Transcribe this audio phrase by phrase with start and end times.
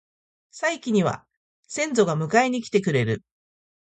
[0.49, 1.27] 最期には
[1.67, 3.21] 先祖が迎えに来てくれる